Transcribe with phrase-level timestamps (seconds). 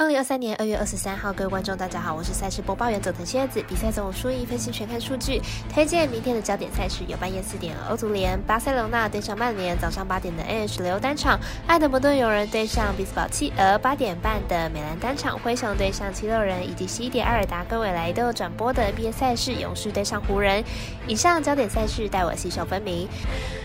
[0.00, 3.62] 二零二三年二月二十三号，各位观众，大家好，我是赛事播报员佐藤蝎子。
[3.68, 20.64] 比赛总输赢分析全看数据，推荐明天的焦点赛事有半夜四点欧足联巴塞罗那对上曼联，早上八点的 N H 流单场，爱德蒙顿有人对上比斯堡企鹅，八点半的美兰单场，灰熊对上七六人，以及十一点阿尔达跟未来都有转播的 NBA 赛事，勇士对上湖人。
[21.06, 23.06] 以上焦点赛事带我细手分明。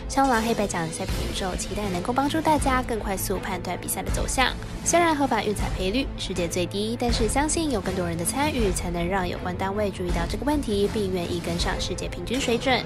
[0.08, 4.52] 香狼黑白奖赛品宇宙，期待能够帮助大家更快速判断比赛的走向。
[4.84, 12.84] 虽然合法运彩赔率世界最低，但是相信有更多人的参与，才能让有关单位注意到这个问题，并愿意跟上世界平均水准。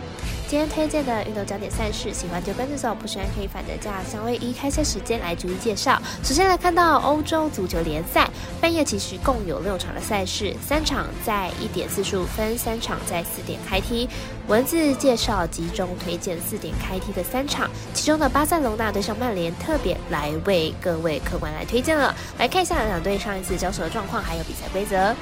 [0.50, 4.04] 今天推荐的运动焦点赛事，喜欢就跟着走，不喜欢可以反着价。
[4.04, 6.02] 相位一开赛时间来逐一介绍。
[6.22, 8.30] 首先来看到欧洲足球联赛，
[8.60, 14.10] 半夜其实共有六场的赛事，三场在一点四十五分，三场在四点开踢。
[14.48, 22.16] 文字介绍集中推荐四点开踢的三场，其中的巴塞隆纳对上曼联，特别来为各位客官来推荐了。
[22.40, 25.14] 来看一下两队上一次交手的状况，还有比赛规则。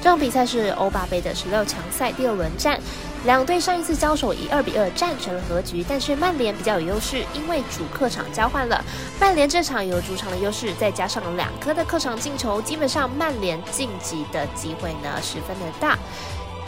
[0.00, 2.80] 这场比赛是欧巴杯的十六强赛第二轮战，
[3.24, 8.82] 两队上一次交手以二比二战成了和局，但是曼联比较有优势，因为主客场交换了。
[9.20, 15.98] 曼联这场有主场的优势，再加上两颗的客场进球，基本上曼联晋级的机会呢十分的大。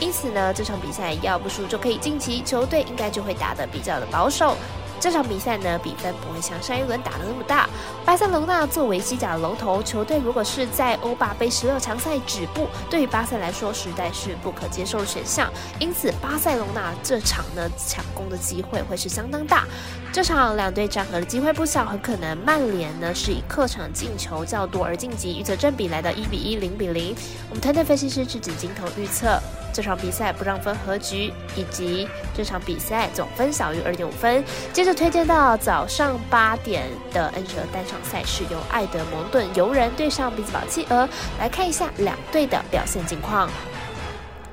[0.00, 4.56] 因此呢，这场比赛要不输就可以晋级，球队应该就会打得比较的保守。
[5.00, 7.66] 这场比赛呢，比分不会像上一轮打的那么大。
[8.04, 15.50] 巴塞罗那作为西甲的龙头球队，如果是在欧霸杯十六强赛止步，对于巴塞来说实在是不可接受的选项。
[15.78, 19.64] 因此，巴塞罗那这场呢抢攻的机会会是相当大。
[20.12, 27.16] 这场两队战和的机会不小，很可能曼联呢是以客场进球较多而晋级，预测正比来到一比一、零比零。
[27.48, 29.40] 我们团队分析师是指金头预测。
[29.72, 34.44] 这场比赛不让分和局，以及这场比赛总分小于二点五分。
[34.72, 43.48] 接着推荐到早上八点的 N 折单场赛事，由爱德蒙顿游人对上比兹堡企鹅，来看一下两队的表现情况。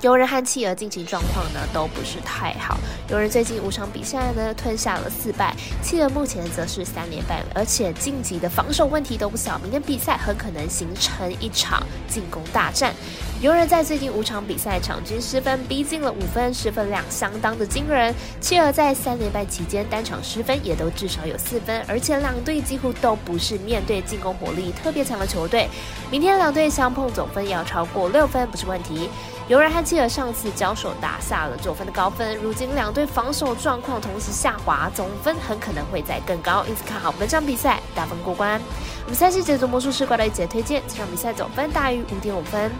[0.02, 2.78] 游人和企鹅近期状况呢都不是太好，
[3.10, 12.94] 游人最近五场比赛呢吞下了四败，企鹅目前则是三连败，而且晋级的防守问题都不小，明天比赛很可能形成一场进攻大战。
[13.40, 18.14] 游人在最近五场比赛场均失分逼近了五分，失分量相当的惊人。
[18.42, 25.70] 企鹅在三连败期间单场失分也都至少有四分，而且两队几乎都不是面对进攻火力特别强的球队。
[26.10, 29.08] 明天两队相碰总分要超过六分不是问题。
[29.48, 38.60] 游人和企鹅上次交手打下了九分的高分，如今两队防守状况同时下滑，总分很可能会再更高，因此看好本场比赛打分过关。
[39.06, 42.72] 我们赛事解读魔术师怪的一节推荐，这场比赛总分大于五点五分。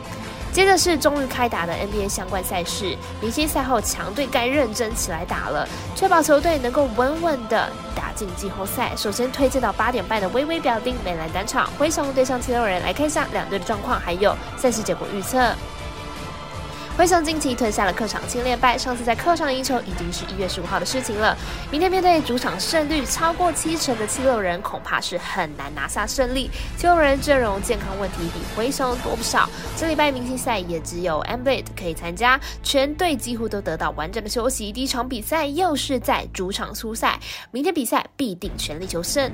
[0.58, 8.92] 接着是终于开打的 NBA 相关赛事，明星赛后强队该认真起来打了，确保球队能够稳稳的打进季后赛。
[8.98, 15.54] 首先推荐到八点半的微微表定美兰单场，灰熊对上七六人，来看一下两队的状况，还有赛事结果预测。
[16.98, 21.38] 灰熊近期吞下了客场七连败，上次在客场赢球已经是一月十五号的事情了。
[21.70, 26.50] 明天面对主场胜率超过七成的七六人，恐怕是很难拿下胜利。
[26.76, 34.72] 七六人阵容健康问题比灰熊多不少，这礼拜明星赛也只有 a m b l a 可以参加，全队几乎都得到完整的休息。
[34.72, 37.20] 第一场比赛又是在主场出赛，
[37.52, 39.32] 明天比赛必定全力求胜。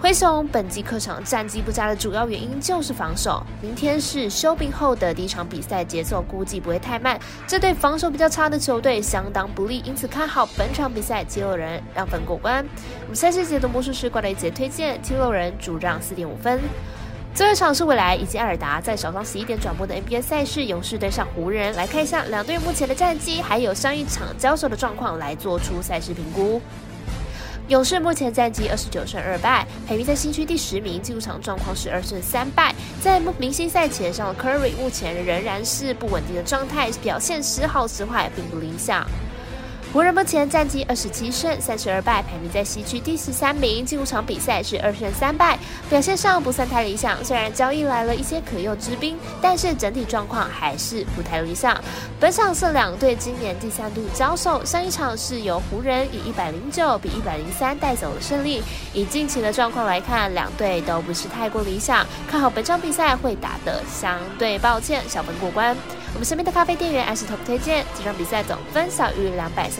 [0.00, 3.44] 灰熊本季客场战绩不佳的主要原因就是防守。
[3.60, 7.20] 明天是休兵后的第一场比赛，节奏估计不会太慢。
[7.46, 12.64] 这对防守比较差的球队相当不利，因此看好本场比赛七六人让分过关。
[13.02, 16.58] 我们赛事解读魔术师挂了一节推荐七六人主让四点五分。
[17.34, 21.76] 最后一场是未来以及艾尔达在早上十一点转播的 NBA 赛事，勇士对上湖人。
[21.76, 26.58] 来看一下两队目前的战绩，还有上一场交手的状况，来做出赛事评估。
[27.70, 32.74] 勇士目前战绩二十九胜二败，排名在新区第十名，进入场状况是二胜三败。
[33.00, 39.06] 在明星赛前上的 Curry 目前仍然是不稳定的状态，表现时好时坏，并不理想。
[39.92, 43.84] 湖人目前战绩二十七胜三十二败，排名在西区第十三名。
[43.84, 45.58] 近五场比赛是二胜三败，
[45.88, 47.24] 表现上不算太理想。
[47.24, 51.76] 虽然交易来了一些可用之兵，但是整体状况还是不太理想。
[52.20, 58.62] 本场是两队今年第三度交手，上一场是由湖人以一百零九比一百零三带走了胜利。
[58.94, 65.76] 以近期的状况来看，两队都不是太过理想，看好本场比赛会打得相对抱歉，小分过关。
[66.12, 69.79] 我们身边的咖啡店员 S Top 推荐，这场比赛总分小于两百三